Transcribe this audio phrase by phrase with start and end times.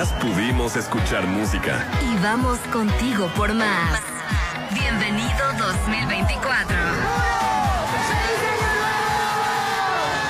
[0.00, 1.86] días pudimos escuchar música.
[2.00, 4.00] Y vamos contigo por más.
[4.72, 6.76] Bienvenido 2024.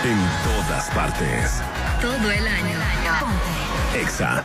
[0.05, 1.63] En todas partes.
[2.01, 2.79] Todo el año.
[3.21, 4.01] Ponte.
[4.01, 4.45] Exa.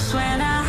[0.00, 0.59] Es como suena.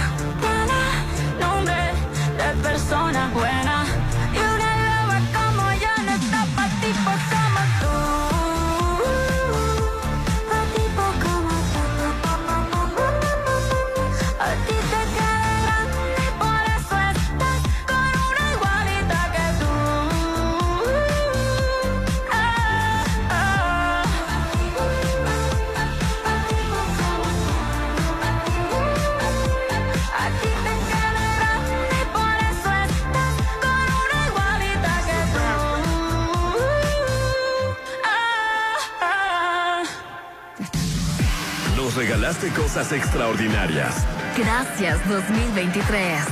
[42.91, 43.95] Cosas extraordinarias.
[44.37, 46.23] Gracias 2023.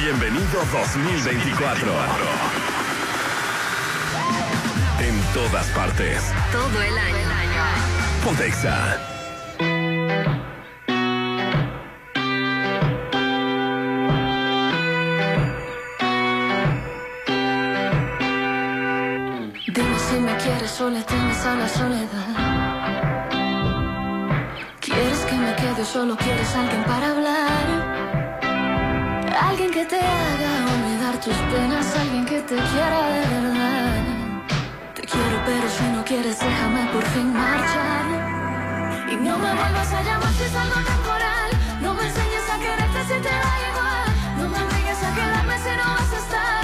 [0.00, 1.92] Bienvenido 2024.
[5.00, 6.22] En todas partes.
[6.52, 7.16] Todo el año.
[8.24, 8.98] Pontexa.
[19.66, 22.25] Dime si me quieres o le temes a la soledad.
[25.92, 27.64] Solo quieres alguien para hablar?
[29.48, 33.94] Alguien que te haga olvidar tus penas, alguien que te quiera de verdad.
[34.94, 38.04] Te quiero, pero si no quieres, déjame por fin marchar.
[39.12, 41.50] Y no me vuelvas a llamar si es algo temporal.
[41.80, 44.08] No me enseñes a quererte si te da igual.
[44.38, 46.55] No me obligues a quedarme si no vas a estar.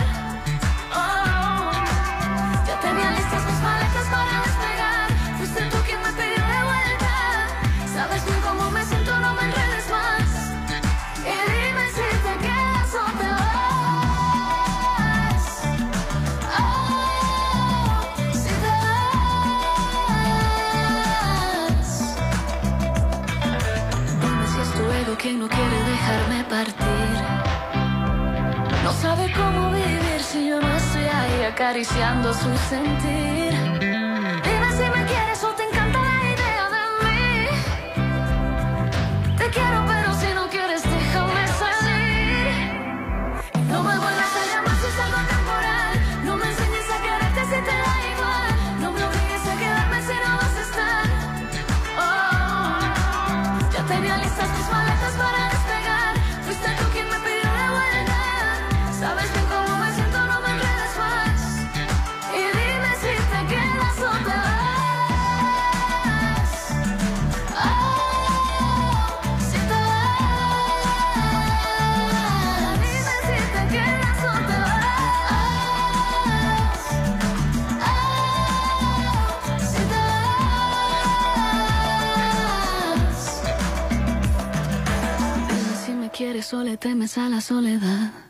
[31.44, 33.61] acariciando su sentir.
[86.52, 88.21] sole temes a la soledad.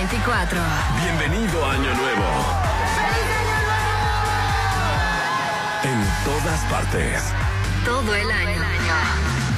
[0.00, 0.58] 2024.
[1.02, 2.24] Bienvenido a Año Nuevo.
[5.82, 7.22] En todas partes.
[7.84, 8.54] Todo el año.
[8.54, 8.94] Todo el año.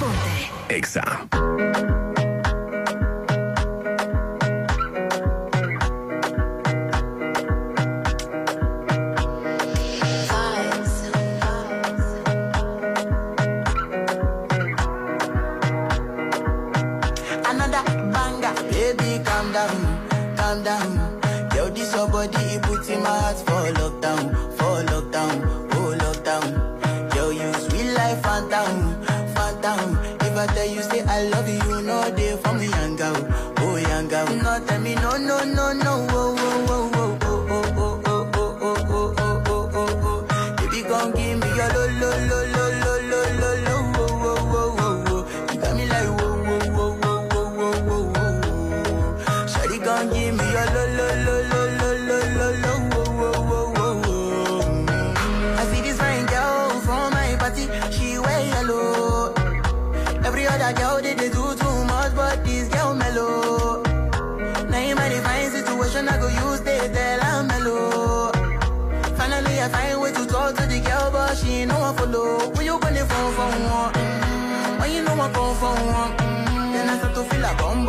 [0.01, 0.51] Ponte.
[0.69, 2.12] Exa.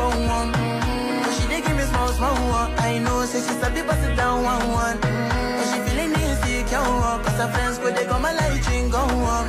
[0.03, 0.51] bone one.
[1.36, 2.72] She dey give me small, small one.
[2.89, 4.98] I know, say she sabi pass it down one, one.
[5.60, 6.79] And she feeling insecure,
[7.25, 9.01] cause her friends go, they come and like drink, go,
[9.33, 9.48] one.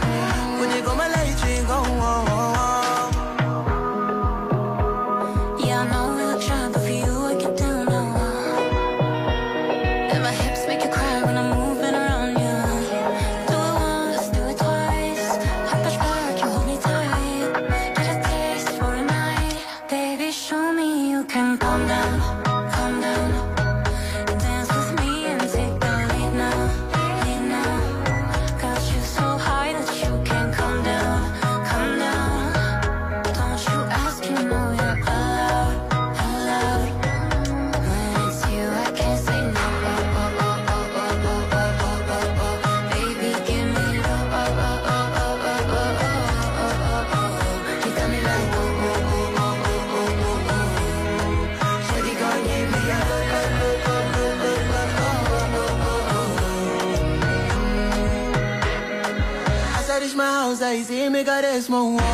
[61.24, 62.13] bigger is my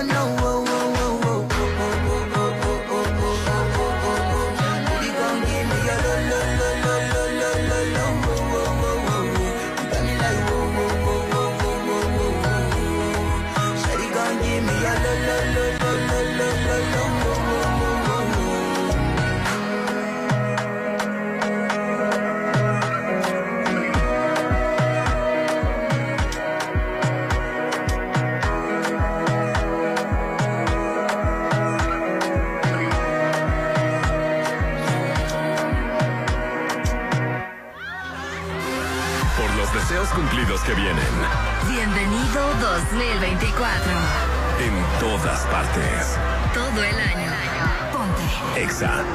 [48.81, 49.10] Ibiza.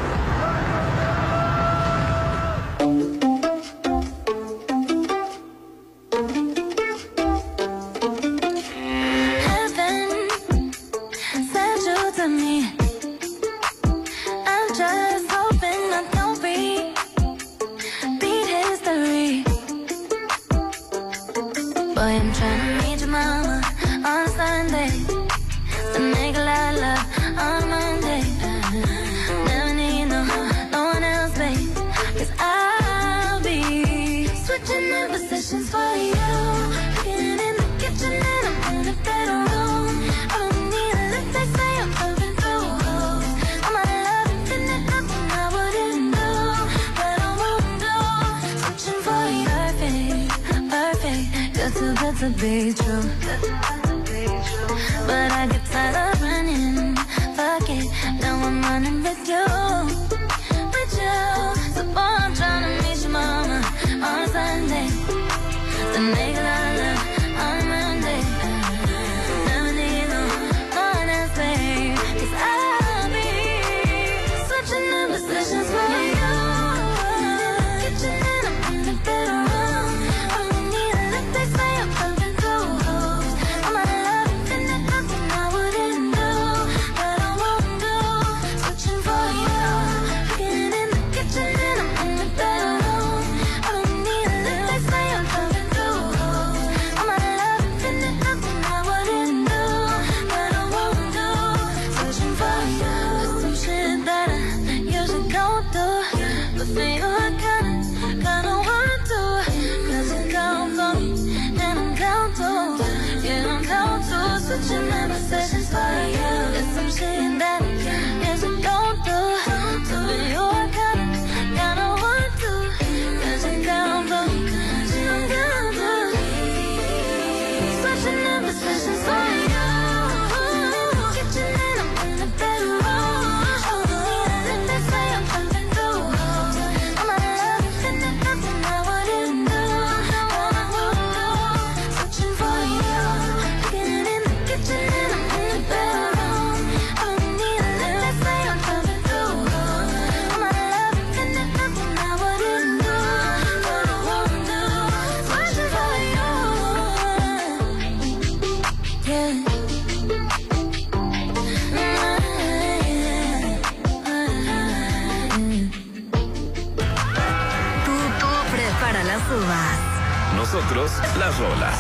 [170.57, 171.79] nosotros las rolas.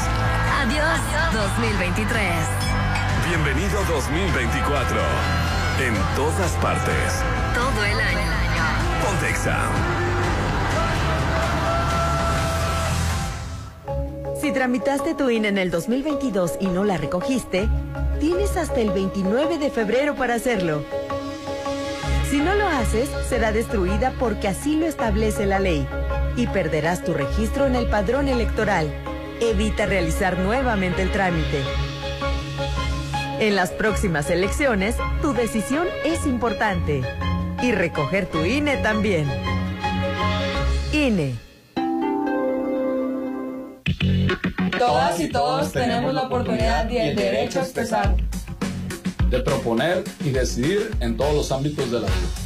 [0.60, 1.00] Adiós
[1.32, 2.20] 2023.
[3.26, 4.98] Bienvenido 2024.
[5.80, 7.22] En todas partes.
[7.54, 8.32] Todo el año.
[9.02, 9.56] Pontexa.
[14.38, 17.70] Si tramitaste tu INE en el 2022 y no la recogiste,
[18.20, 20.84] tienes hasta el 29 de febrero para hacerlo.
[22.30, 25.88] Si no lo haces, será destruida porque así lo establece la ley
[26.36, 28.92] y perderás tu registro en el padrón electoral.
[29.40, 31.62] Evita realizar nuevamente el trámite.
[33.40, 37.02] En las próximas elecciones, tu decisión es importante.
[37.62, 39.26] Y recoger tu INE también.
[40.92, 41.34] INE.
[44.78, 48.14] Todas y todos tenemos la oportunidad y el derecho a expresar.
[49.30, 52.45] De proponer y decidir en todos los ámbitos de la vida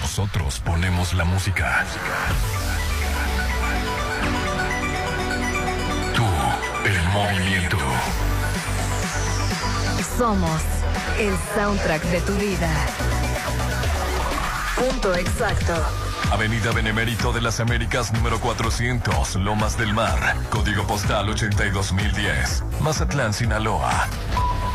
[0.00, 1.84] Nosotros ponemos la música.
[6.14, 6.24] Tú,
[6.86, 7.76] el movimiento.
[10.18, 10.60] Somos
[11.16, 12.68] el soundtrack de tu vida.
[14.74, 15.74] Punto exacto.
[16.32, 24.08] Avenida Benemérito de las Américas número 400, Lomas del Mar, código postal 82010, Mazatlán, Sinaloa.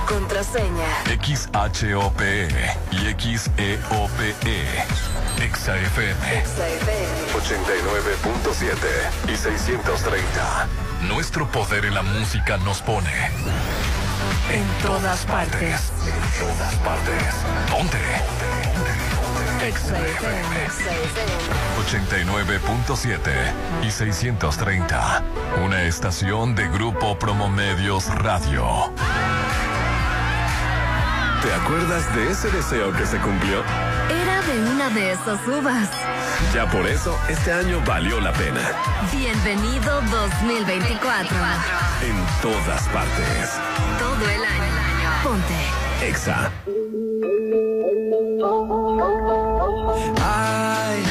[0.07, 0.87] Contraseña.
[1.07, 2.47] XHOPE
[2.91, 4.85] y XEOPE.
[5.39, 6.45] XAFM.
[7.33, 8.77] 89.7
[9.27, 10.67] y 630.
[11.01, 13.29] Nuestro poder en la música nos pone.
[14.51, 15.91] En todas partes.
[16.05, 17.33] En todas partes.
[17.71, 17.97] Ponte.
[19.71, 20.67] XAFM.
[21.87, 23.17] 89.7
[23.83, 25.23] y 630.
[25.63, 28.91] Una estación de Grupo Promomedios Radio.
[31.41, 33.63] ¿Te acuerdas de ese deseo que se cumplió?
[34.09, 35.89] Era de una de esas uvas.
[36.53, 38.61] Ya por eso, este año valió la pena.
[39.11, 41.37] Bienvenido 2024.
[42.01, 43.49] En todas partes.
[43.99, 44.73] Todo el año.
[45.23, 46.07] Ponte.
[46.07, 46.51] Exa.
[50.21, 51.03] Ay,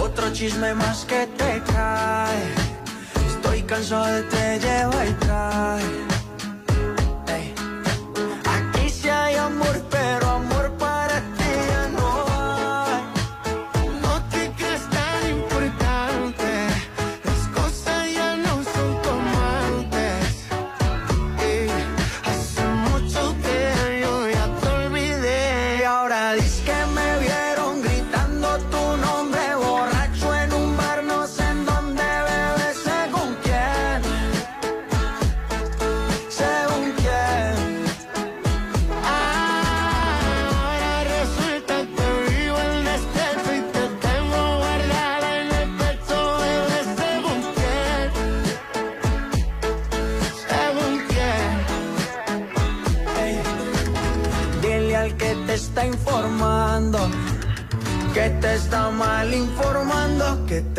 [0.00, 2.54] otro chisme más que te cae.
[3.28, 6.01] Estoy cansado de te lleva y trae.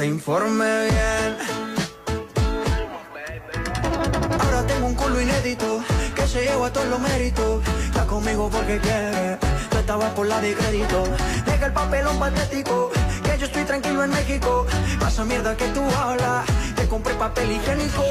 [0.03, 1.37] Te informe bien.
[4.37, 5.81] Ahora tengo un culo inédito
[6.13, 7.63] que se lleva todos los méritos.
[7.85, 9.37] Está conmigo porque quiere,
[9.69, 11.05] tú estabas por la de crédito.
[11.45, 12.91] Deja el papelón patético,
[13.23, 14.65] que yo estoy tranquilo en México.
[14.99, 18.03] Pasa mierda que tú hablas, te compré papel higiénico.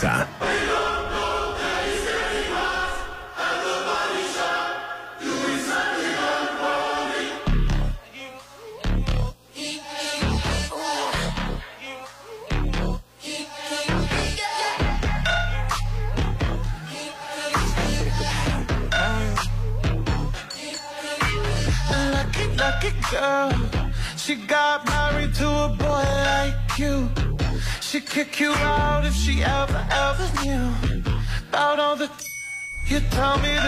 [0.00, 0.25] Ponte.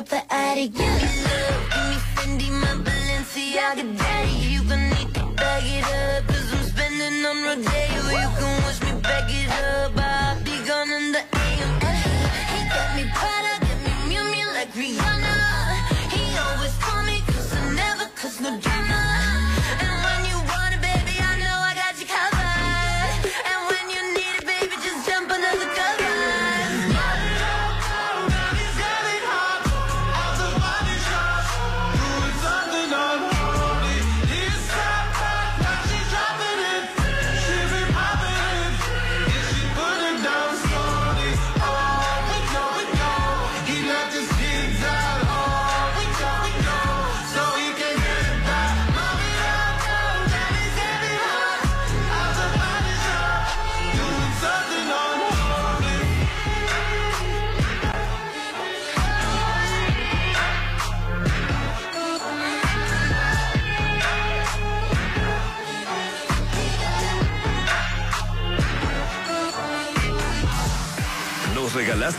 [0.00, 0.70] up out of you.
[0.70, 4.30] love, give me Fendi, my Balenciaga daddy.
[4.52, 8.02] You gon' need to bag it up, i I'm spending on Rodeo.
[8.20, 9.99] You can watch me bag it up.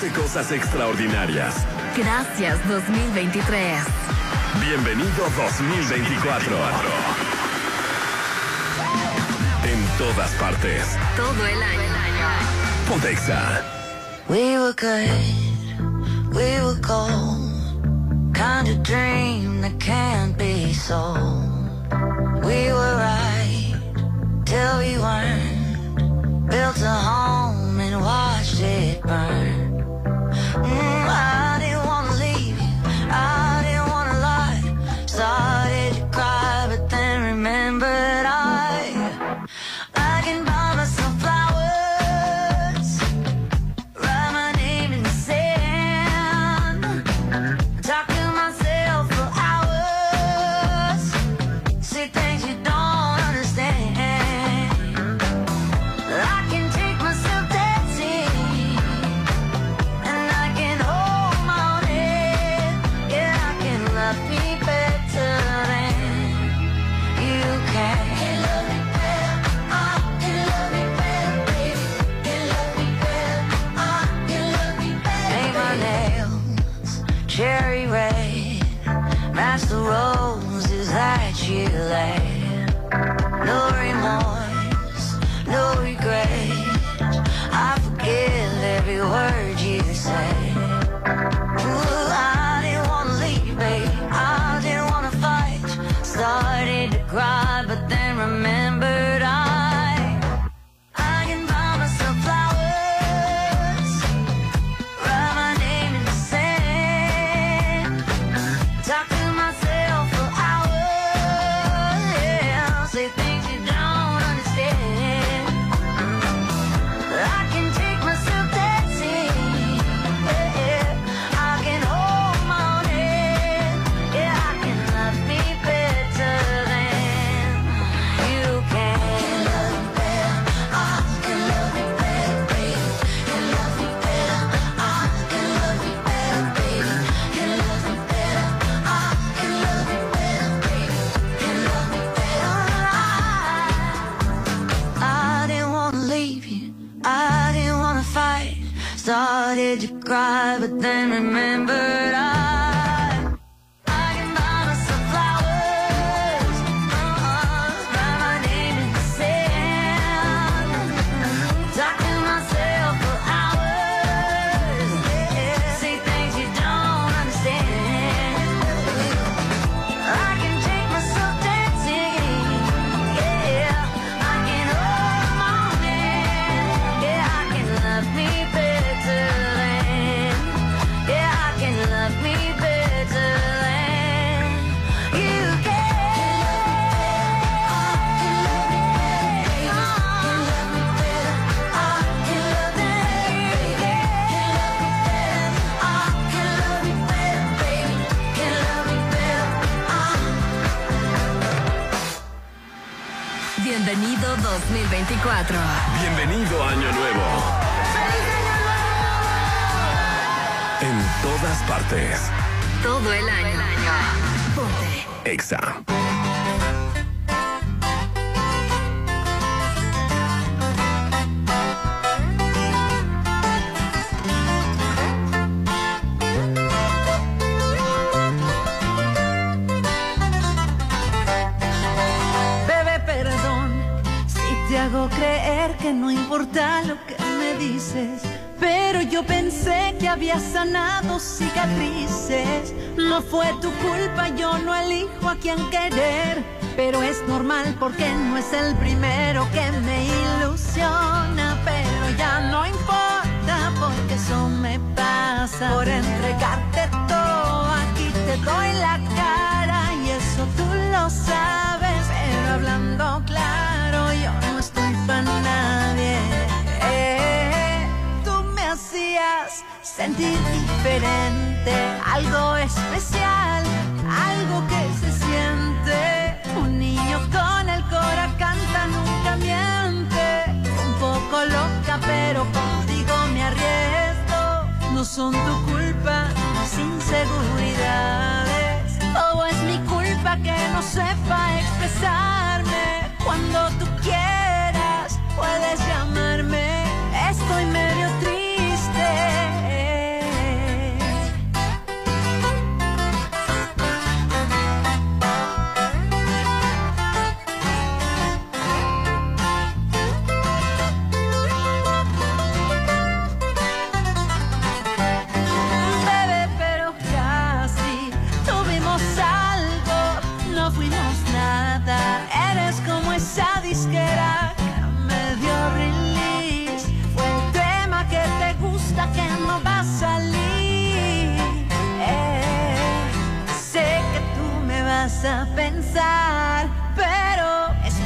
[0.01, 1.53] de cosas extraordinarias.
[1.95, 3.83] Gracias 2023.
[4.59, 6.57] Bienvenido 2024.
[9.63, 10.97] En todas partes.
[11.15, 11.81] Todo el año.
[12.89, 13.61] Pontexa.
[14.27, 18.33] We were good, we were cold.
[18.33, 21.45] Kind of dream that can't be sold.
[22.43, 23.75] We were right
[24.45, 26.49] till we weren't.
[26.49, 29.60] Built a home and watched it burn.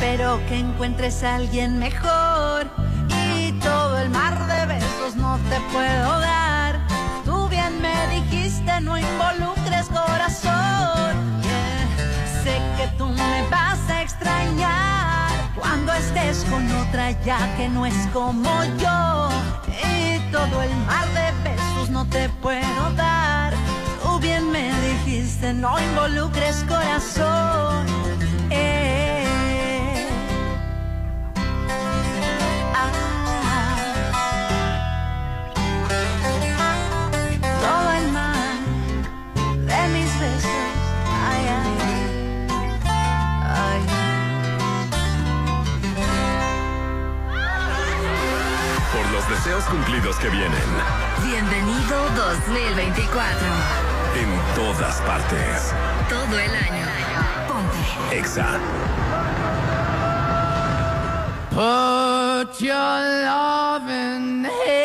[0.06, 2.68] Espero que encuentres a alguien mejor.
[3.28, 6.80] Y todo el mar de besos no te puedo dar.
[7.26, 11.42] Tú bien me dijiste, no involucres corazón.
[12.44, 18.08] Sé que tú me vas a extrañar cuando estés con otra ya que no es
[18.14, 19.30] como yo.
[19.90, 23.54] Y todo el mar de besos no te puedo dar.
[24.04, 27.86] Tú bien me dijiste, no involucres corazón.
[49.30, 50.52] Los deseos cumplidos que vienen.
[51.24, 53.38] Bienvenido 2024.
[54.16, 55.74] En todas partes.
[56.10, 56.86] Todo el año.
[57.48, 58.18] Ponte.
[58.18, 58.60] Exa.
[61.52, 62.76] Put your
[63.26, 64.85] loving hand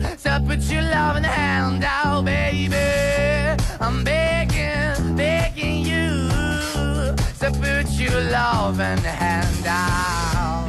[0.00, 2.76] To put your loving hand out, baby.
[3.80, 6.28] I'm begging, begging you
[7.38, 10.66] to put your loving hand out.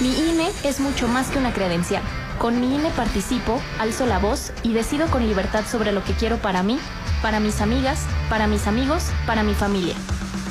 [0.00, 2.02] Mi INE es mucho más que una credencial.
[2.38, 6.36] Con mi INE participo, alzo la voz y decido con libertad sobre lo que quiero
[6.36, 6.78] para mí,
[7.22, 9.94] para mis amigas, para mis amigos, para mi familia.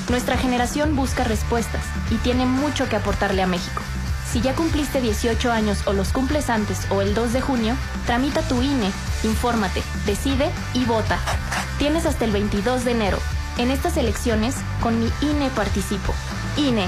[0.10, 3.82] Nuestra generación busca respuestas y tiene mucho que aportarle a México.
[4.32, 8.42] Si ya cumpliste 18 años o los cumples antes o el 2 de junio, tramita
[8.42, 8.92] tu INE,
[9.24, 11.18] infórmate, decide y vota.
[11.78, 13.20] Tienes hasta el 22 de enero.
[13.58, 16.14] En estas elecciones, con mi INE participo.
[16.58, 16.88] INE.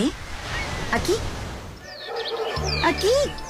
[0.93, 1.15] Aquí.
[2.85, 3.50] Aquí.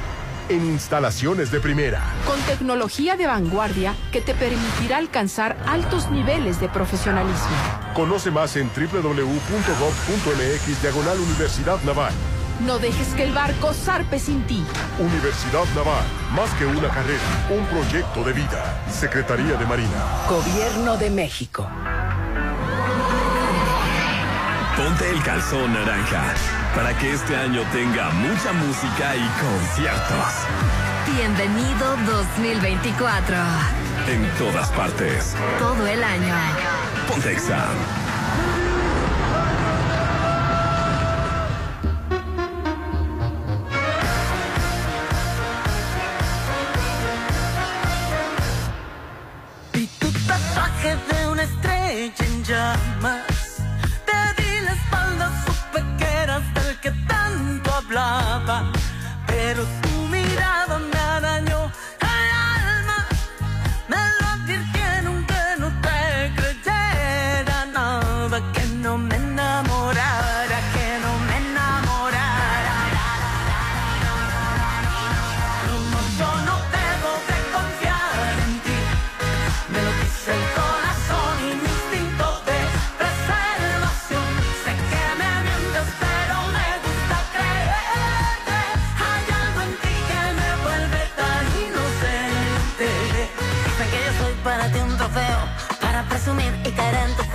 [0.49, 2.03] en instalaciones de primera.
[2.27, 7.49] Con tecnología de vanguardia que te permitirá alcanzar altos niveles de profesionalismo.
[7.95, 9.23] Conoce más en www.gov.mx
[10.83, 12.13] diagonal Universidad Naval.
[12.67, 14.63] No dejes que el barco zarpe sin ti.
[14.99, 17.21] Universidad Naval, más que una carrera,
[17.51, 18.85] un proyecto de vida.
[18.89, 20.27] Secretaría de Marina.
[20.29, 21.69] Gobierno de México.
[24.83, 26.35] Ponte el calzón naranja
[26.75, 30.27] para que este año tenga mucha música y conciertos.
[31.15, 33.37] Bienvenido 2024.
[34.09, 35.37] En todas partes.
[35.61, 36.35] Todo el año.
[37.07, 37.65] Pontexa.
[57.93, 58.22] Pero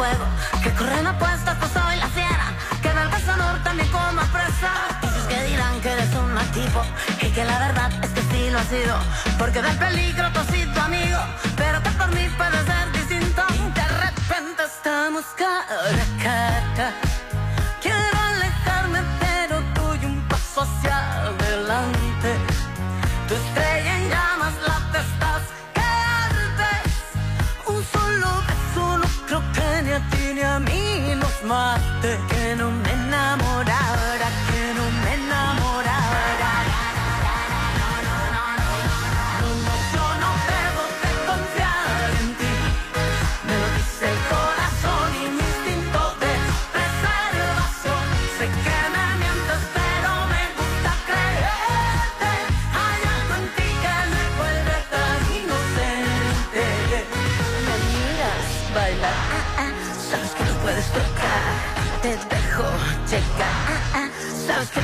[0.07, 0.25] juego.
[0.63, 2.47] Que corren apuestas, pues soy la fiera,
[2.81, 4.71] que el cazador también como presa.
[5.01, 6.81] Dices que dirán que eres un mal tipo
[7.21, 8.95] y que la verdad es que sí lo ha sido.
[9.37, 10.66] Porque del peligro tú has sido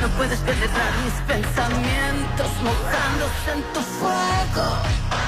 [0.04, 4.66] no puedes penetrar mis pensamientos mojándose en tu fuego.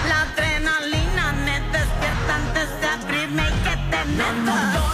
[0.06, 4.85] La adrenalina me despierta antes de abrirme y que te meto.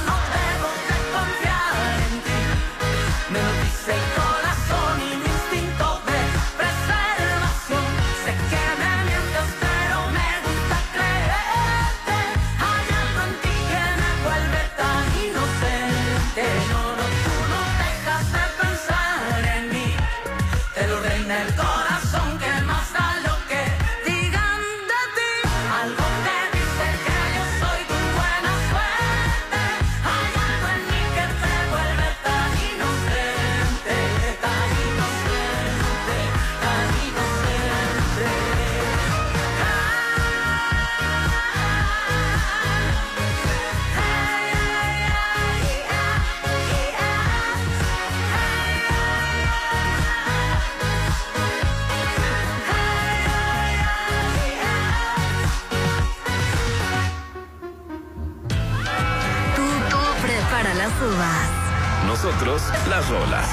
[62.93, 63.49] las rolas.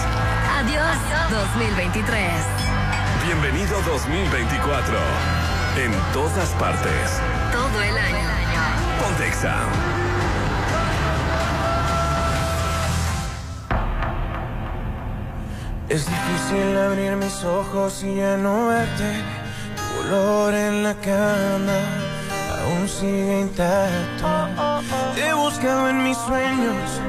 [0.59, 0.97] Adiós
[1.31, 2.29] 2023.
[3.23, 4.97] Bienvenido 2024.
[5.77, 7.21] En todas partes.
[7.53, 8.29] Todo el año.
[9.01, 9.55] Pontexa.
[15.87, 19.23] Es difícil abrir mis ojos y ya no verte.
[19.77, 21.79] Tu olor en la cama
[22.59, 24.49] aún sigue intacto.
[25.15, 27.08] Te buscaba en mis sueños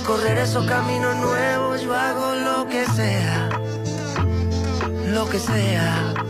[0.00, 3.50] recorrer esos caminos nuevos, yo hago lo que sea,
[5.12, 6.29] lo que sea.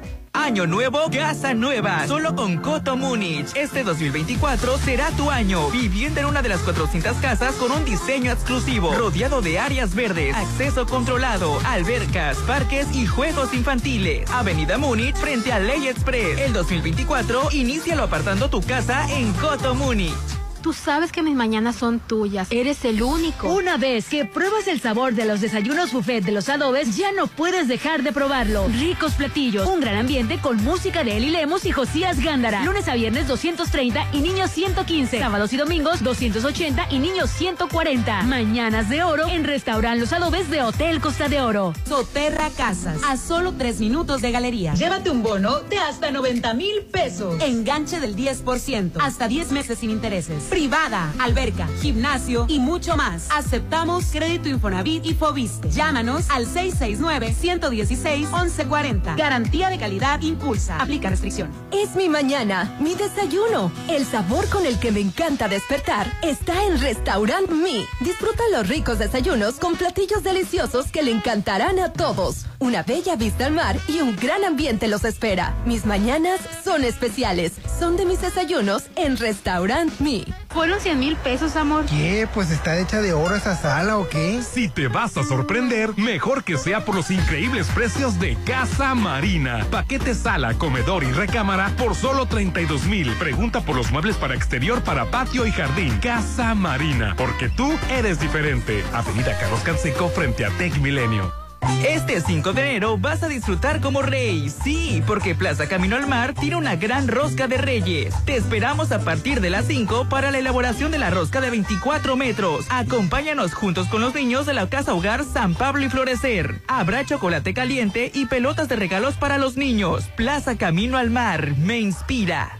[0.41, 2.07] Año nuevo, casa nueva.
[2.07, 3.55] Solo con Coto Múnich.
[3.55, 5.69] Este 2024 será tu año.
[5.69, 8.91] Vivienda en una de las 400 casas con un diseño exclusivo.
[8.91, 14.29] Rodeado de áreas verdes, acceso controlado, albercas, parques y juegos infantiles.
[14.31, 16.39] Avenida Múnich frente a Ley Express.
[16.39, 20.41] El 2024, inícialo apartando tu casa en Coto Múnich.
[20.61, 22.47] Tú sabes que mis mañanas son tuyas.
[22.51, 23.51] Eres el único.
[23.51, 27.27] Una vez que pruebas el sabor de los desayunos buffet de los adobes, ya no
[27.27, 28.67] puedes dejar de probarlo.
[28.67, 32.63] Ricos platillos, un gran ambiente con música de Eli Lemos y Josías Gándara.
[32.63, 35.19] Lunes a viernes 230 y niños 115.
[35.19, 38.23] Sábados y domingos 280 y niños 140.
[38.23, 41.73] Mañanas de oro en Restaurant Los Adobes de Hotel Costa de Oro.
[41.87, 44.73] Soterra Casas, a solo tres minutos de galería.
[44.75, 47.41] Llévate un bono de hasta 90 mil pesos.
[47.41, 50.11] Enganche del 10%, hasta 10 meses sin intereses
[50.49, 53.27] privada, alberca, gimnasio y mucho más.
[53.31, 55.69] Aceptamos crédito Infonavit y Fobiste.
[55.71, 59.15] Llámanos al 669-116-1140.
[59.17, 60.79] Garantía de calidad impulsa.
[60.79, 61.49] Aplica restricción.
[61.71, 63.71] Es mi mañana, mi desayuno.
[63.89, 67.85] El sabor con el que me encanta despertar está en Restaurant Mi.
[68.01, 72.45] Disfruta los ricos desayunos con platillos deliciosos que le encantarán a todos.
[72.59, 75.55] Una bella vista al mar y un gran ambiente los espera.
[75.65, 77.53] Mis mañanas son especiales.
[77.79, 80.25] Son de mis desayunos en Restaurant Mi.
[80.49, 81.85] Fueron 100 mil pesos, amor.
[81.85, 82.27] ¿Qué?
[82.33, 84.40] Pues está hecha de oro esa sala o qué?
[84.43, 89.65] Si te vas a sorprender, mejor que sea por los increíbles precios de Casa Marina.
[89.69, 93.11] Paquete sala, comedor y recámara por solo 32 mil.
[93.13, 95.97] Pregunta por los muebles para exterior, para patio y jardín.
[95.99, 98.83] Casa Marina, porque tú eres diferente.
[98.93, 101.40] Avenida Carlos Canseco frente a Tech Milenio.
[101.87, 104.49] Este 5 de enero vas a disfrutar como rey.
[104.49, 108.13] Sí, porque Plaza Camino al Mar tiene una gran rosca de reyes.
[108.25, 112.15] Te esperamos a partir de las 5 para la elaboración de la rosca de 24
[112.15, 112.65] metros.
[112.69, 116.61] Acompáñanos juntos con los niños de la Casa Hogar San Pablo y Florecer.
[116.67, 120.03] Habrá chocolate caliente y pelotas de regalos para los niños.
[120.15, 122.57] Plaza Camino al Mar me inspira.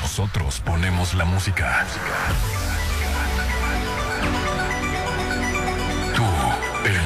[0.00, 1.86] Nosotros ponemos la música.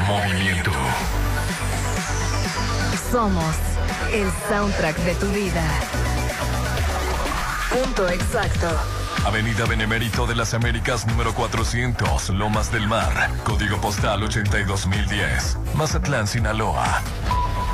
[0.07, 0.71] Movimiento.
[3.11, 3.57] Somos
[4.13, 5.63] el soundtrack de tu vida.
[7.71, 8.69] Punto exacto.
[9.25, 17.03] Avenida Benemérito de las Américas número 400, Lomas del Mar, código postal 82010, Mazatlán, Sinaloa.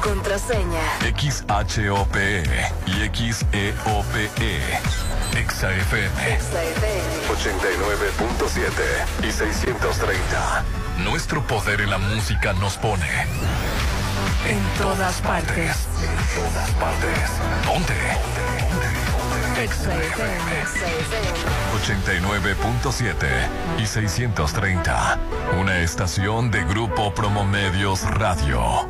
[0.03, 0.81] Contraseña.
[1.17, 2.43] XHOPE
[2.87, 4.31] y XEOPE.
[5.33, 6.39] XAFM.
[7.29, 10.65] 89.7 y 630.
[10.99, 13.09] Nuestro poder en la música nos pone.
[14.47, 15.89] En todas partes.
[16.01, 17.31] En todas partes.
[17.67, 17.95] Ponte.
[19.67, 20.53] XFM.
[21.83, 23.27] 89.7
[23.79, 25.19] y 630.
[25.61, 28.89] Una estación de Grupo Promomedios Radio.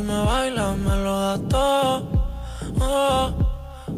[0.00, 2.08] Si me bailas me lo das todo.
[2.80, 3.32] Oh,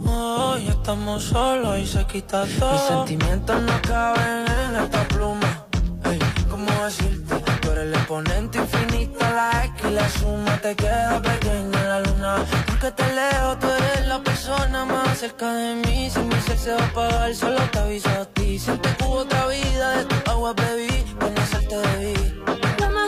[0.06, 2.72] oh, ya estamos solos y se quita todo.
[2.72, 5.66] Mis sentimientos no caben en esta pluma.
[6.04, 6.18] Ey,
[6.50, 7.34] ¿cómo decirte?
[7.60, 12.00] Tú eres el exponente infinito, la X y la suma te queda pequeña en la
[12.00, 12.44] luna.
[12.66, 16.10] Porque te leo, tú eres la persona más cerca de mí.
[16.10, 18.58] Si mi ser se va a apagar, solo te aviso a ti.
[18.58, 21.04] Siempre que hubo otra vida, de tu agua bebí,
[21.72, 22.14] debí.
[22.40, 23.01] Lo mejor que tengo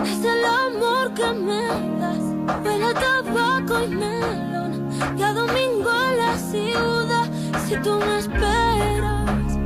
[0.00, 1.66] es el amor que me
[2.00, 2.64] das.
[2.64, 4.90] Huele a tabaco y melón.
[5.16, 7.30] Ya domingo en la ciudad.
[7.66, 9.58] Si tú me esperas,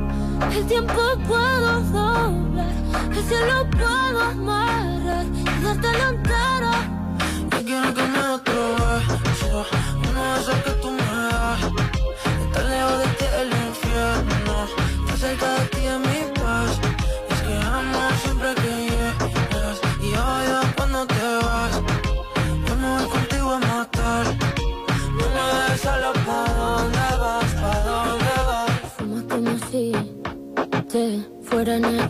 [0.55, 2.73] el tiempo puedo doblar.
[3.11, 5.25] El cielo puedo amarrar.
[5.25, 6.73] Y darte la entera.
[7.51, 9.03] Yo quiero que me atrevas.
[10.09, 10.86] Una de esas que tú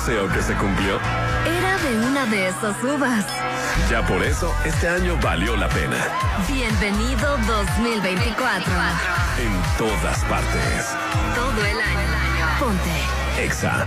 [0.00, 0.98] deseo que se cumplió?
[1.46, 3.26] Era de una de esas uvas.
[3.90, 5.96] Ya por eso, este año valió la pena.
[6.48, 8.72] Bienvenido 2024.
[9.38, 10.86] En todas partes.
[11.34, 12.48] Todo el año.
[12.58, 13.44] Ponte.
[13.44, 13.86] Exa.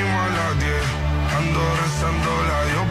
[1.81, 2.90] rezando la Dios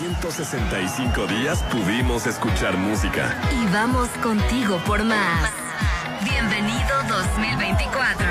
[0.00, 3.36] 365 días pudimos escuchar música.
[3.52, 5.50] Y vamos contigo por más.
[6.24, 8.26] Bienvenido 2024.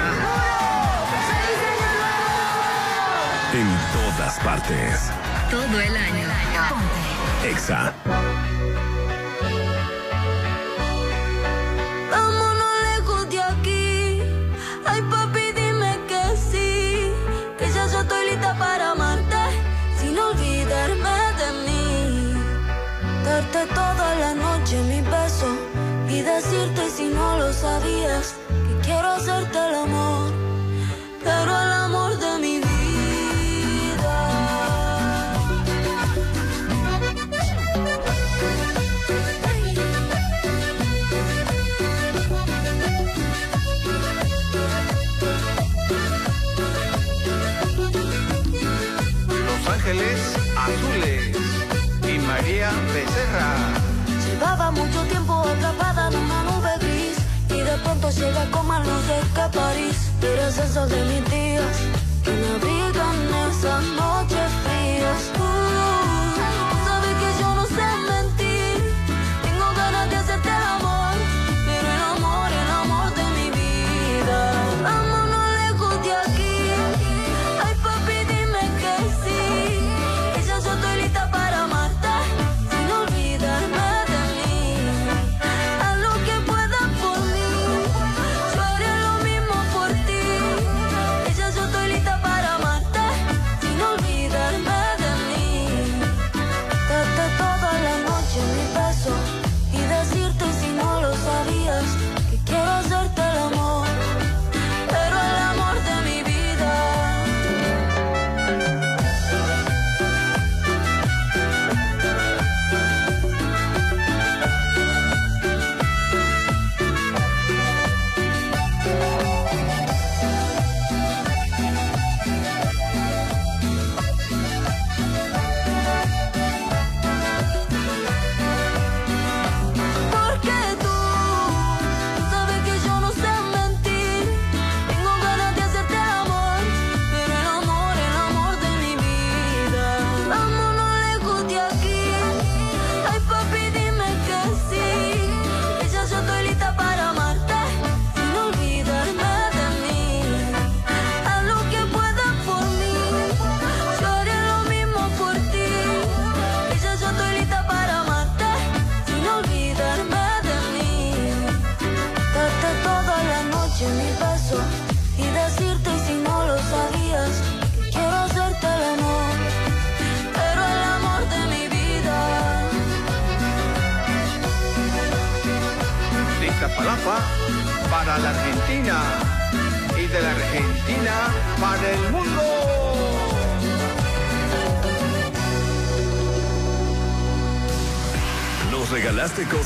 [3.53, 5.11] En todas partes.
[5.51, 6.27] Todo el año.
[6.69, 7.51] Ponte.
[7.51, 7.93] Exa.
[26.59, 30.31] decirte si no lo sabías que quiero hacerte el amor,
[31.23, 32.67] pero el amor de mi vida.
[49.47, 50.19] Los Ángeles
[50.57, 51.37] Azules
[52.07, 53.49] y María Becerra.
[54.25, 55.98] Llevaba mucho tiempo atrapada
[57.83, 60.11] pronto llega como a luces que París.
[60.21, 61.75] Pero es eso de mis días
[62.23, 63.17] que navegan
[63.49, 65.58] esas noches frías.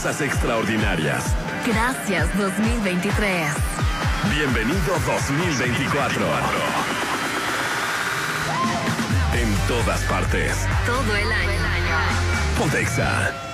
[0.03, 1.23] extraordinarias.
[1.65, 3.47] Gracias 2023.
[4.35, 6.25] Bienvenido 2024.
[9.33, 10.57] En todas partes.
[10.85, 11.53] Todo el año.
[12.59, 13.52] Pontexa.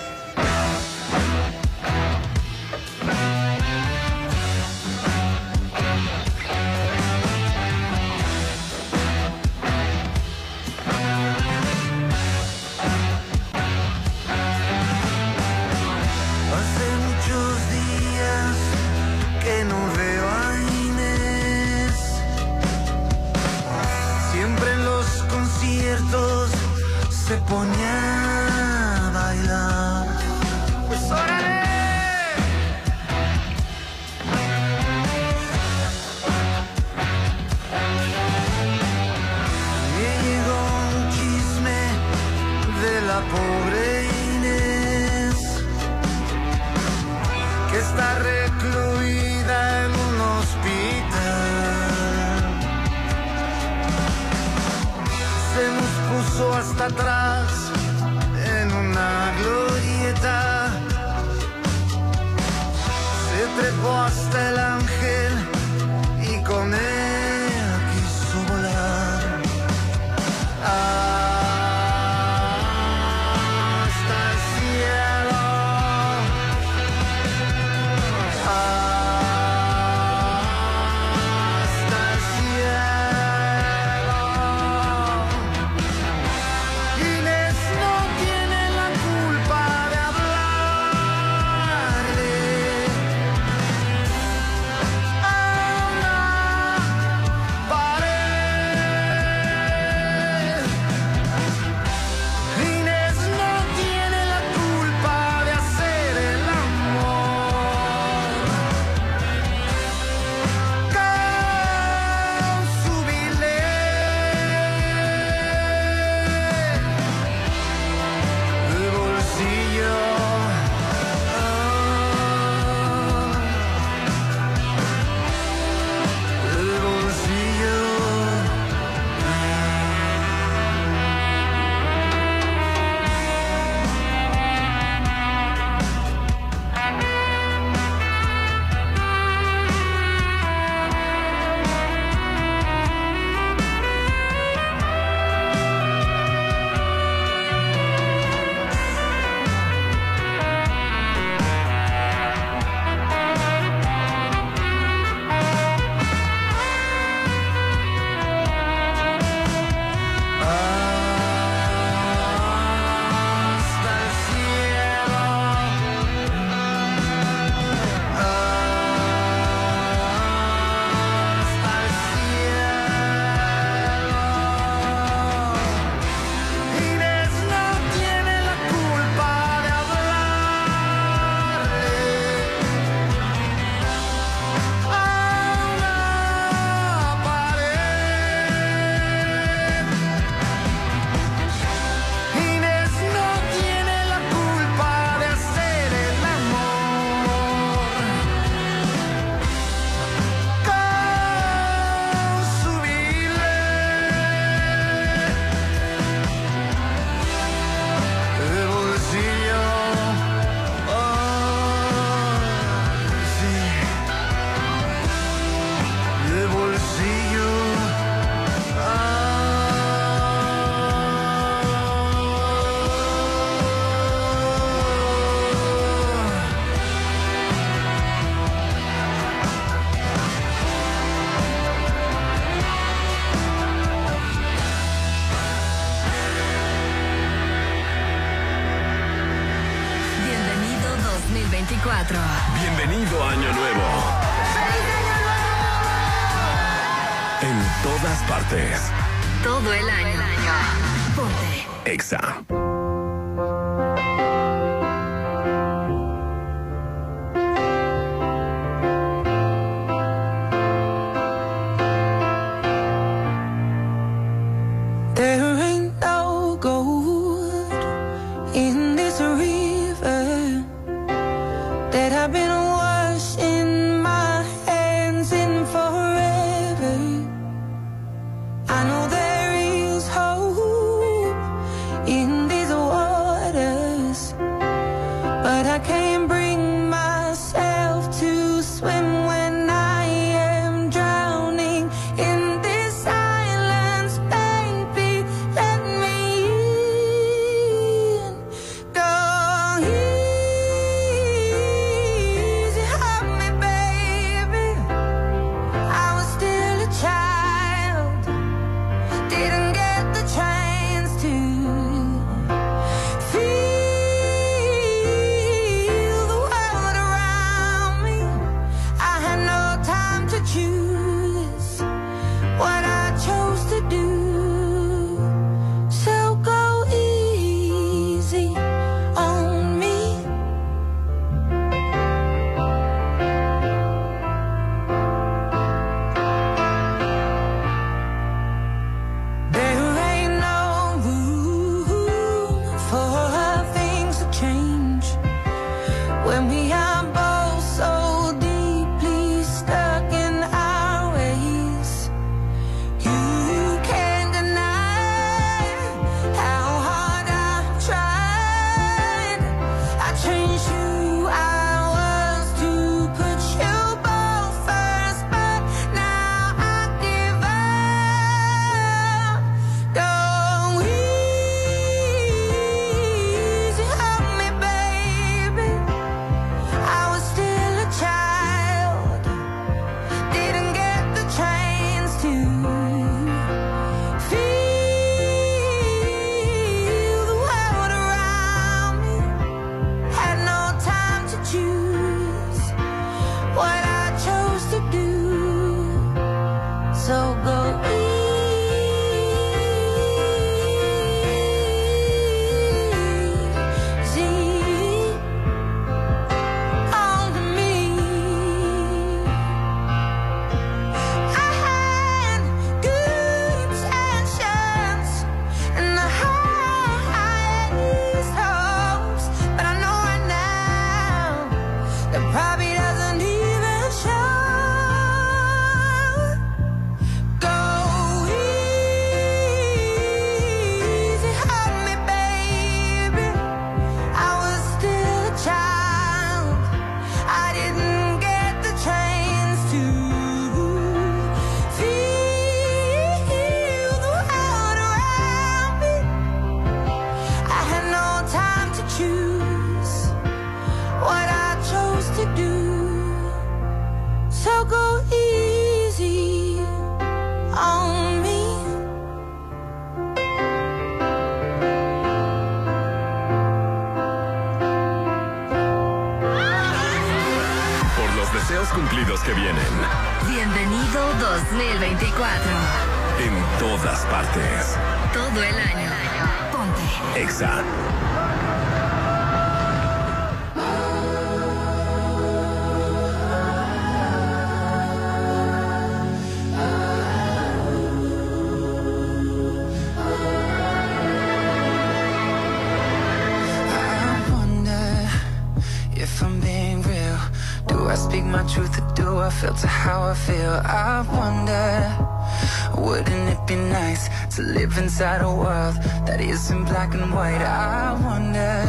[505.00, 507.42] inside a world that isn't black and white.
[507.42, 508.66] I wonder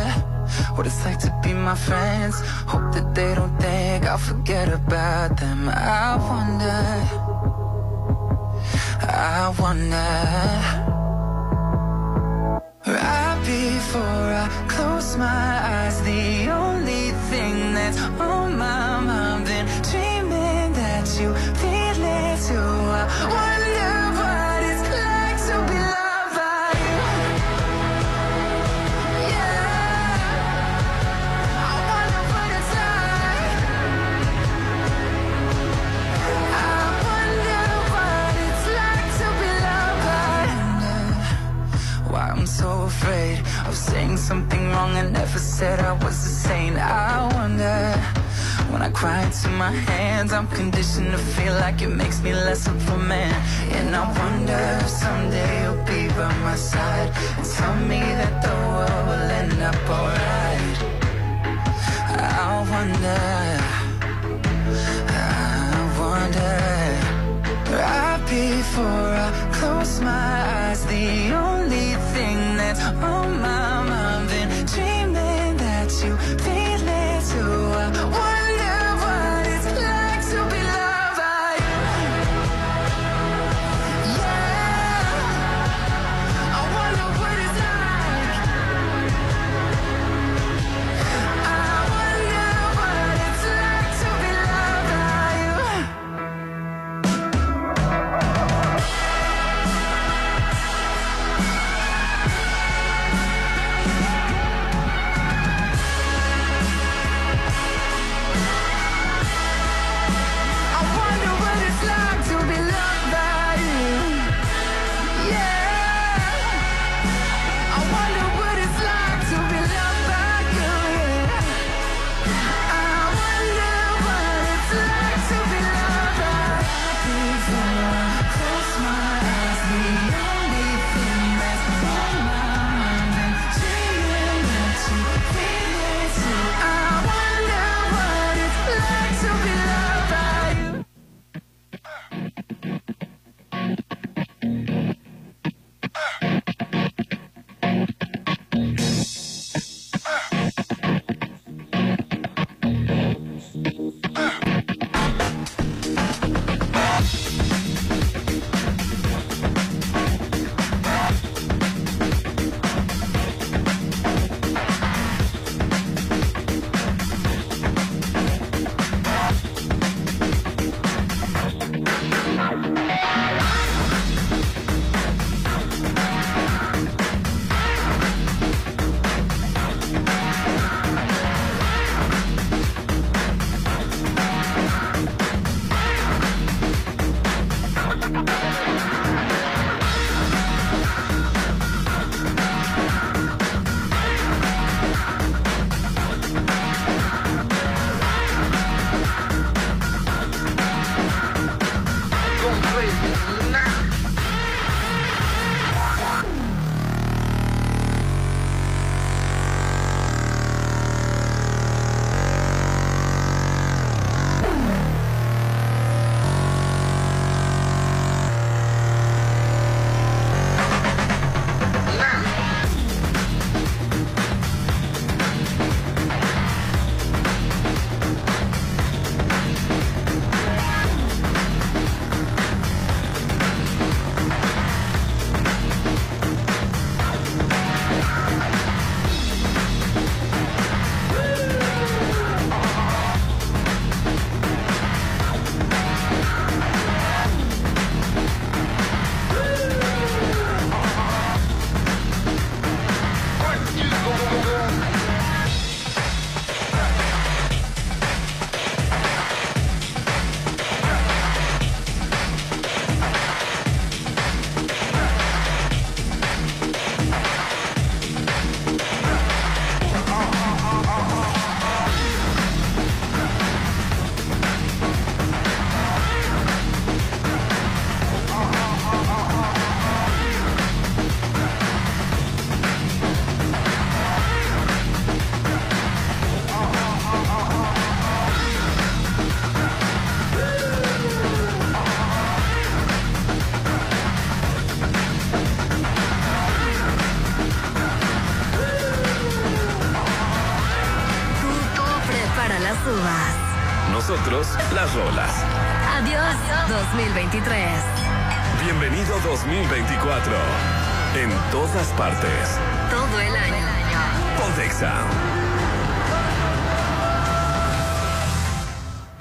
[0.77, 2.40] what it's like to be my friends.
[2.70, 4.99] Hope that they don't think I'll forget about
[43.70, 44.90] of saying something wrong.
[44.97, 46.74] I never said I was the same.
[46.76, 47.78] I wonder
[48.70, 50.32] when I cry into my hands.
[50.32, 53.34] I'm conditioned to feel like it makes me less of a man.
[53.76, 58.55] And I wonder if someday you'll be by my side and tell me that the
[58.72, 60.78] world will end up alright.
[62.42, 63.22] I wonder.
[65.14, 66.56] I wonder
[67.78, 70.84] right before I close my eyes.
[70.86, 71.06] The
[71.42, 71.60] only
[72.72, 74.10] that's on my mind,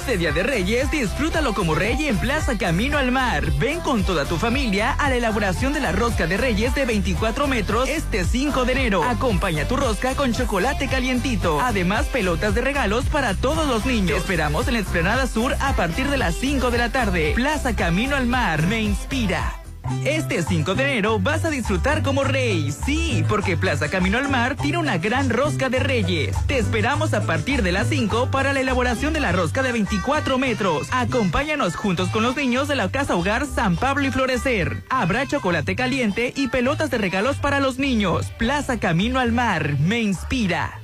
[0.00, 3.52] Este Día de Reyes, disfrútalo como rey en Plaza Camino al Mar.
[3.58, 7.46] Ven con toda tu familia a la elaboración de la rosca de Reyes de 24
[7.46, 9.04] metros este 5 de enero.
[9.04, 11.60] Acompaña tu rosca con chocolate calientito.
[11.60, 14.16] Además, pelotas de regalos para todos los niños.
[14.16, 17.32] Esperamos en la Explanada Sur a partir de las 5 de la tarde.
[17.34, 19.59] Plaza Camino al Mar me inspira.
[20.04, 22.72] Este 5 de enero vas a disfrutar como rey.
[22.72, 26.36] Sí, porque Plaza Camino al Mar tiene una gran rosca de reyes.
[26.46, 30.38] Te esperamos a partir de las 5 para la elaboración de la rosca de 24
[30.38, 30.88] metros.
[30.90, 34.82] Acompáñanos juntos con los niños de la Casa Hogar San Pablo y Florecer.
[34.88, 38.26] Habrá chocolate caliente y pelotas de regalos para los niños.
[38.38, 40.80] Plaza Camino al Mar me inspira.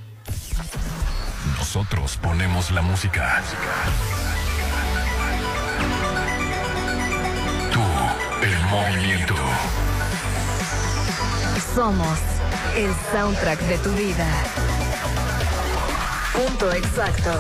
[1.58, 3.42] Nosotros ponemos la música.
[8.66, 9.34] Movimiento.
[11.74, 12.18] Somos
[12.76, 14.26] el soundtrack de tu vida.
[16.32, 17.30] Punto exacto.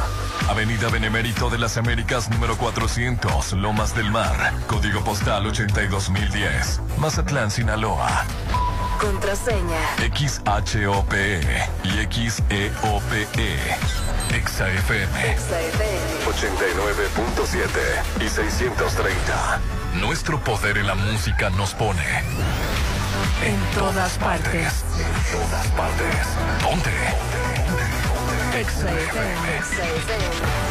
[0.48, 8.24] Avenida Benemérito de las Américas número 400, Lomas del Mar, código postal 82010, Mazatlán, Sinaloa.
[9.00, 9.80] Contraseña.
[9.98, 11.40] XHOPE
[11.84, 13.26] y XEOPE.
[14.30, 15.36] XAFM
[16.26, 19.60] 89.7 y 630.
[20.00, 22.22] Nuestro poder en la música nos pone
[23.44, 24.84] En todas partes.
[24.98, 26.26] En todas partes.
[26.62, 26.90] Ponte.
[28.64, 29.60] XFM.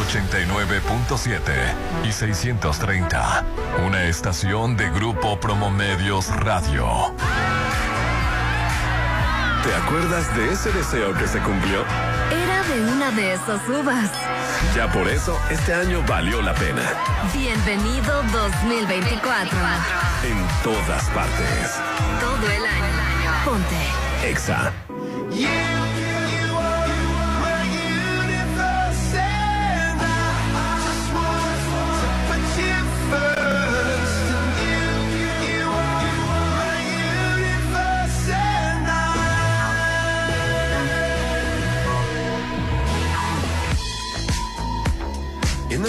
[0.08, 1.40] 89.7
[2.08, 3.44] y 630.
[3.86, 6.88] Una estación de Grupo Promomedios Radio.
[9.64, 11.84] ¿Te acuerdas de ese deseo que se cumplió?
[12.68, 14.10] De una de esas uvas.
[14.76, 16.82] Ya por eso, este año valió la pena.
[17.34, 19.58] Bienvenido 2024.
[20.24, 21.80] En todas partes.
[22.20, 23.46] Todo el año.
[23.46, 24.28] Ponte.
[24.28, 24.74] Exa.
[25.32, 25.85] In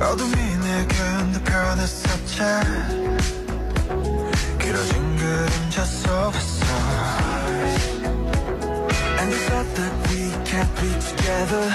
[0.00, 2.62] 어둠이 내게 언덕하는 satcha
[4.58, 6.64] 길어진 그림자 속에서
[9.18, 11.66] And the thought that we can't be together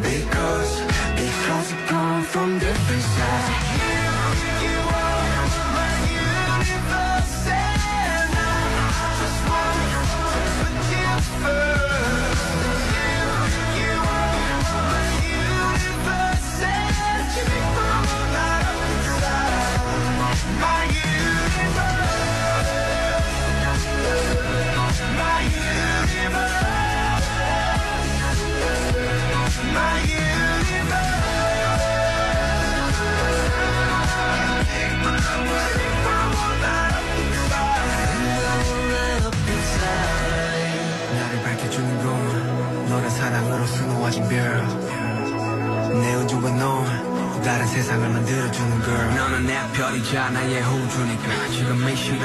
[0.00, 0.80] Because,
[1.16, 3.67] because we're come from different sides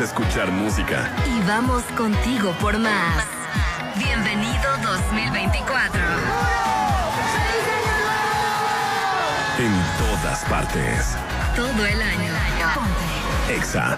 [0.00, 1.10] escuchar música.
[1.26, 3.24] Y vamos contigo por más.
[3.96, 6.00] Bienvenido 2024.
[9.58, 11.16] En todas partes.
[11.56, 12.32] Todo el año.
[12.74, 13.56] Ponte.
[13.56, 13.97] Exa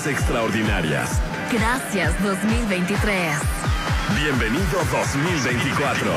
[0.00, 1.10] Cosas extraordinarias.
[1.52, 3.36] Gracias 2023.
[4.16, 6.12] Bienvenido 2024.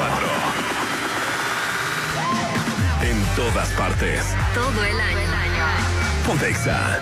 [3.02, 4.24] En todas partes.
[4.54, 5.20] Todo el año.
[6.26, 7.02] Pontexa.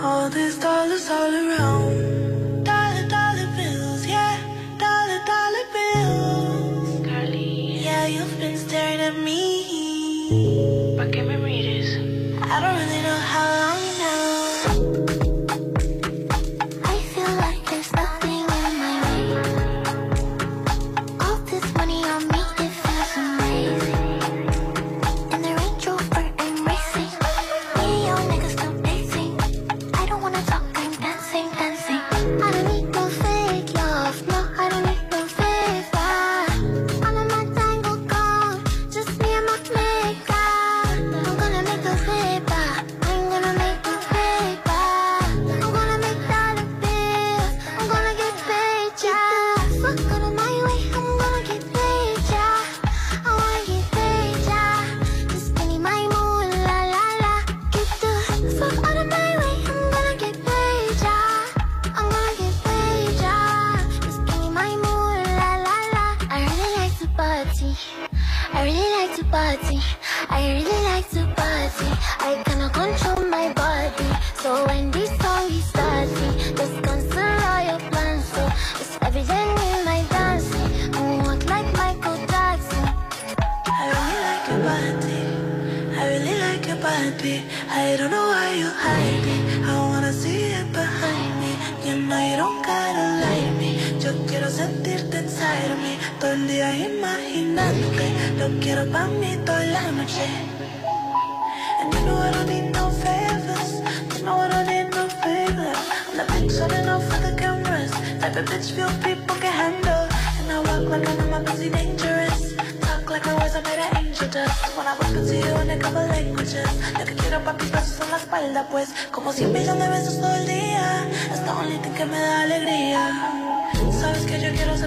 [0.00, 1.87] All these dollars all around.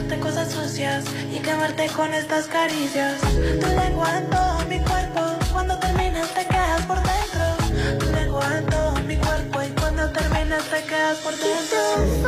[0.01, 3.21] hacerte cosas sucias y quemarte con estas caricias.
[3.21, 5.21] Tu lengua en todo mi cuerpo,
[5.51, 7.99] cuando terminas te quedas por dentro.
[7.99, 12.21] Tu lengua en todo mi cuerpo y cuando terminas te quedas por dentro.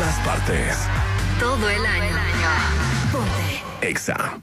[0.00, 0.78] todas partes.
[1.38, 2.16] Todo el año.
[3.12, 3.86] Ponte.
[3.86, 4.40] Exa.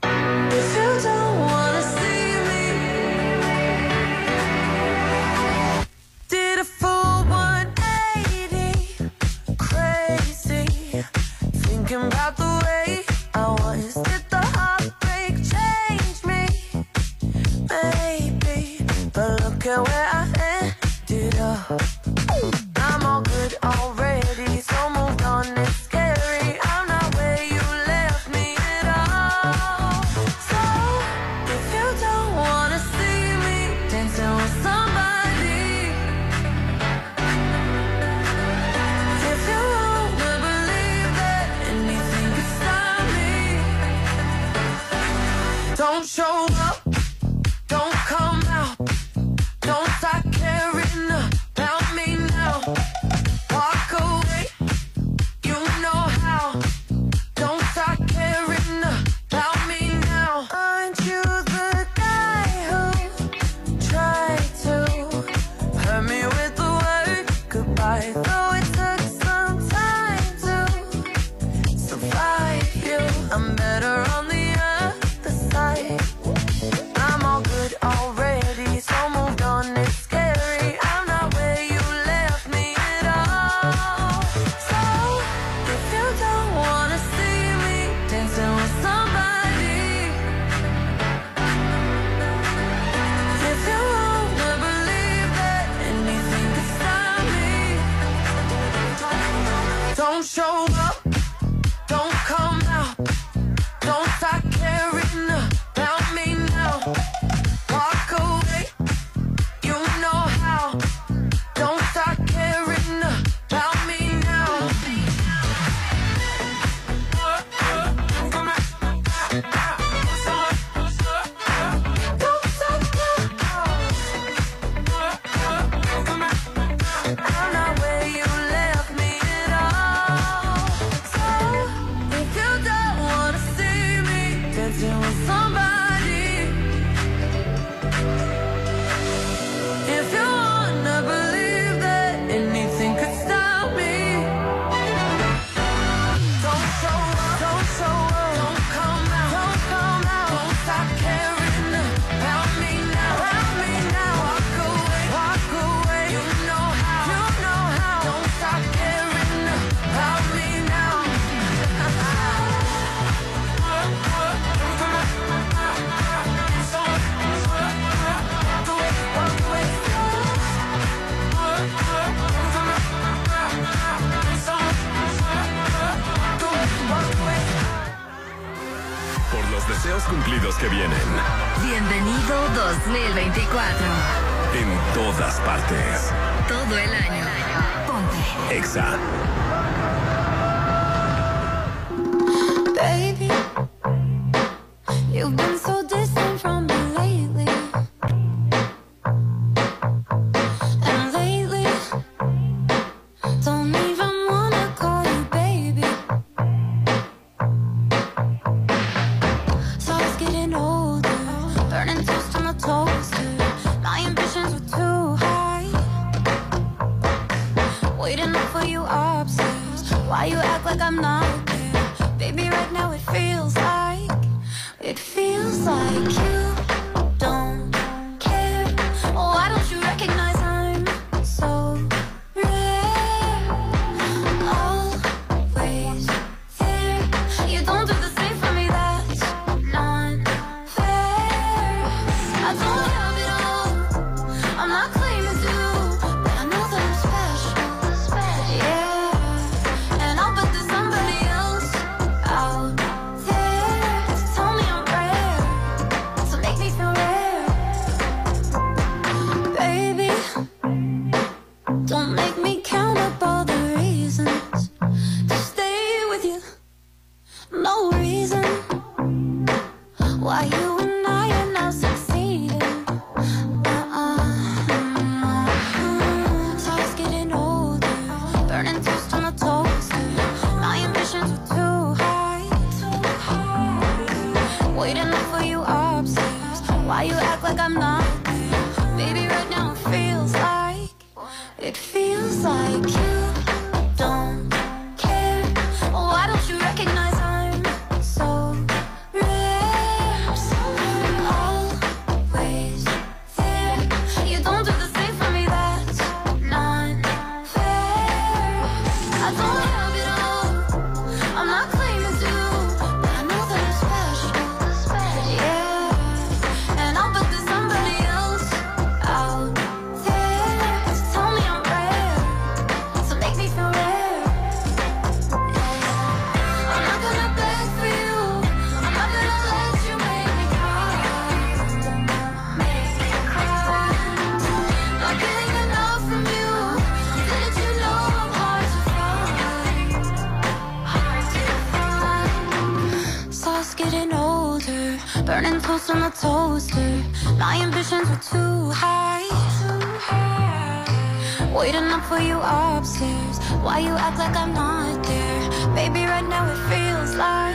[353.67, 355.75] Why you act like I'm not there?
[355.75, 357.53] Baby, right now it feels like,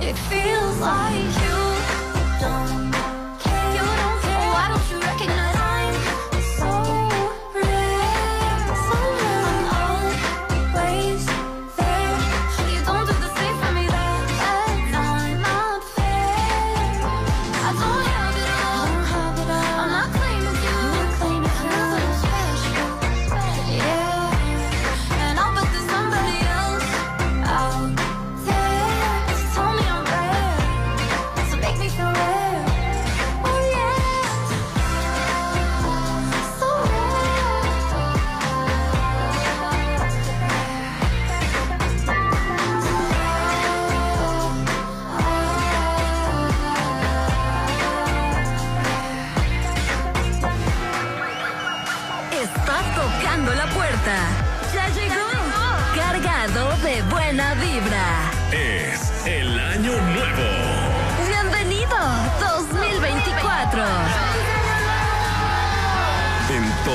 [0.00, 2.89] it feels like you don't.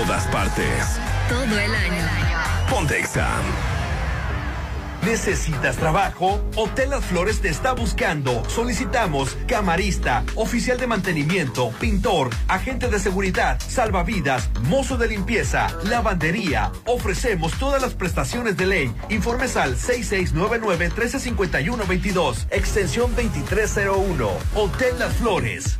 [0.04, 1.00] todas partes.
[1.30, 2.04] Todo el año.
[2.70, 3.46] Ponte exam.
[5.06, 6.44] ¿Necesitas trabajo?
[6.58, 8.44] Hotel Las Flores te está buscando.
[8.50, 16.74] Solicitamos camarista, oficial de mantenimiento, pintor, agente de seguridad, salvavidas, mozo de limpieza, lavandería.
[16.86, 18.94] Ofrecemos todas las prestaciones de ley.
[19.10, 24.30] Informes al 6699-1351-22, extensión 2301.
[24.56, 25.80] Hotel Las Flores.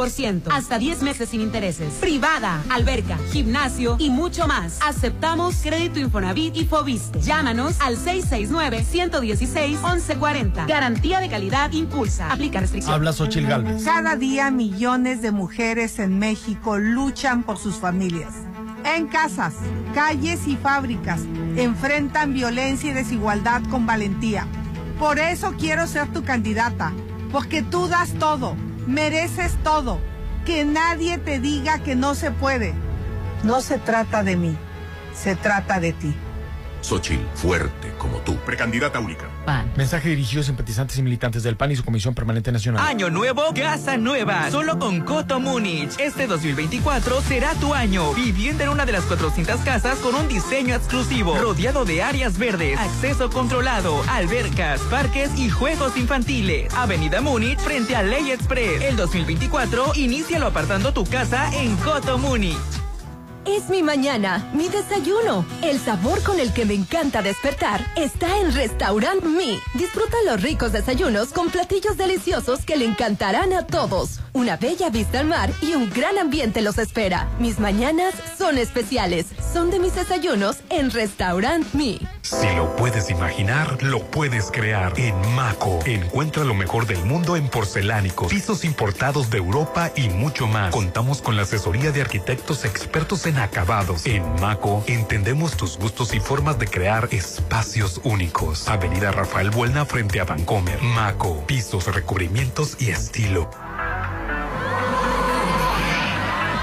[0.49, 1.93] hasta 10 meses sin intereses.
[1.99, 4.79] Privada, alberca, gimnasio y mucho más.
[4.81, 7.21] Aceptamos crédito Infonavit y Fobiste.
[7.21, 10.67] Llámanos al 669-116-1140.
[10.67, 12.31] Garantía de calidad impulsa.
[12.31, 12.95] Aplica restricciones.
[12.95, 13.83] Habla Xochil Galvez.
[13.83, 18.33] Cada día millones de mujeres en México luchan por sus familias.
[18.85, 19.53] En casas,
[19.93, 21.21] calles y fábricas
[21.55, 24.47] enfrentan violencia y desigualdad con valentía.
[24.99, 26.91] Por eso quiero ser tu candidata,
[27.31, 28.55] porque tú das todo,
[28.87, 29.99] mereces todo.
[30.45, 32.73] Que nadie te diga que no se puede.
[33.43, 34.57] No se trata de mí,
[35.13, 36.15] se trata de ti.
[36.83, 38.35] Xochitl, fuerte como tú.
[38.45, 39.29] Precandidata única.
[39.45, 39.71] PAN.
[39.75, 42.85] Mensaje dirigido a simpatizantes y militantes del PAN y su Comisión Permanente Nacional.
[42.85, 44.51] Año nuevo, casa nueva.
[44.51, 45.97] Solo con Coto Múnich.
[45.97, 48.13] Este 2024 será tu año.
[48.13, 51.37] Vivienda en una de las 400 casas con un diseño exclusivo.
[51.37, 56.73] Rodeado de áreas verdes, acceso controlado, albercas, parques y juegos infantiles.
[56.73, 58.81] Avenida Múnich frente a Ley Express.
[58.81, 62.82] El 2024, inícialo apartando tu casa en Coto Múnich.
[63.45, 65.45] Es mi mañana, mi desayuno.
[65.61, 69.59] El sabor con el que me encanta despertar está en Restaurant Me.
[69.73, 74.21] Disfruta los ricos desayunos con platillos deliciosos que le encantarán a todos.
[74.31, 77.29] Una bella vista al mar y un gran ambiente los espera.
[77.39, 79.27] Mis mañanas son especiales.
[79.53, 81.99] Son de mis desayunos en Restaurant Me.
[82.21, 84.93] Si lo puedes imaginar, lo puedes crear.
[84.97, 90.47] En Maco, encuentra lo mejor del mundo en porcelánicos, pisos importados de Europa y mucho
[90.47, 90.71] más.
[90.71, 94.05] Contamos con la asesoría de arquitectos expertos en acabados.
[94.05, 98.67] En Maco, entendemos tus gustos y formas de crear espacios únicos.
[98.67, 100.81] Avenida Rafael Buelna frente a Vancomer.
[100.81, 103.49] Maco, pisos, recubrimientos y estilo.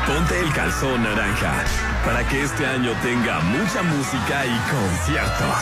[0.07, 1.53] Ponte el calzón naranja
[2.05, 5.57] para que este año tenga mucha música y conciertos.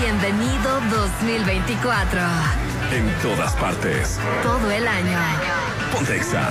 [0.00, 2.20] Bienvenido 2024.
[2.92, 4.18] En todas partes.
[4.42, 5.18] Todo el año.
[5.92, 6.50] Ponte Exa.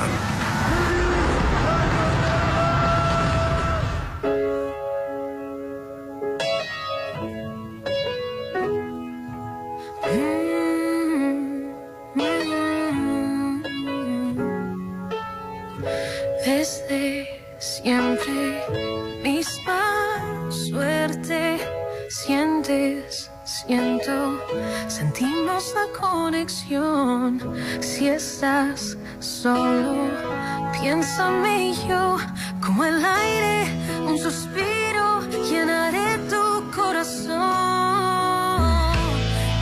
[27.79, 30.09] Si estás solo,
[30.77, 32.17] piensa en mí yo,
[32.59, 33.65] como el aire,
[34.05, 37.39] un suspiro, llenaré tu corazón.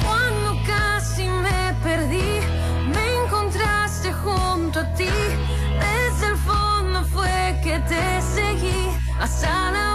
[0.04, 2.40] Cuando casi me perdí,
[2.94, 5.14] me encontraste junto a ti.
[5.86, 8.90] Desde el fondo fue que te seguí
[9.20, 9.91] hasta la